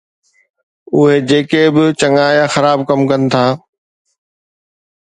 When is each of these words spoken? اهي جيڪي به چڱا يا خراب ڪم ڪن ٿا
اهي 0.95 1.17
جيڪي 1.29 1.61
به 1.75 1.83
چڱا 1.99 2.27
يا 2.37 2.45
خراب 2.53 2.79
ڪم 2.89 2.99
ڪن 3.09 3.21
ٿا 3.31 3.45